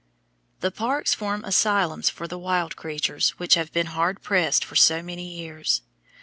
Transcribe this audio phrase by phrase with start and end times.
[0.61, 5.03] The parks form asylums for the wild creatures which have been hard pressed for so
[5.03, 5.83] many years.